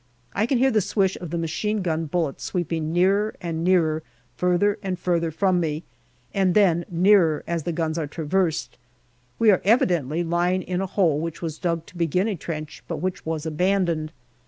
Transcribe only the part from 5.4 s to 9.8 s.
me, and then nearer as the guns are traversed. We are